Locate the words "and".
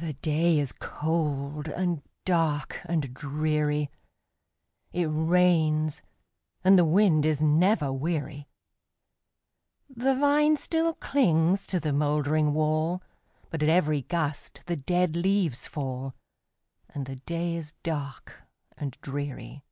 1.68-2.00, 2.86-3.12, 6.64-6.78, 16.88-17.04, 18.78-18.96